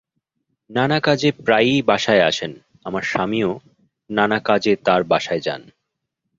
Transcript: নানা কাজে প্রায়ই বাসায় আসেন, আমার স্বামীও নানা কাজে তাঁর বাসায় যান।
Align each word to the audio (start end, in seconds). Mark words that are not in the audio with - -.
নানা 0.69 0.99
কাজে 0.99 1.29
প্রায়ই 1.45 1.81
বাসায় 1.81 2.23
আসেন, 2.25 2.51
আমার 2.85 3.01
স্বামীও 3.01 3.51
নানা 4.09 4.39
কাজে 4.39 4.73
তাঁর 4.85 5.01
বাসায় 5.03 5.39
যান। 5.39 5.61